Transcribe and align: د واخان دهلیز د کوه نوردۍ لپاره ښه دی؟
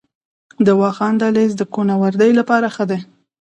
د 0.65 0.67
واخان 0.81 1.13
دهلیز 1.21 1.51
د 1.57 1.61
کوه 1.73 1.85
نوردۍ 1.89 2.31
لپاره 2.39 2.67
ښه 2.75 2.83
دی؟ 2.89 2.99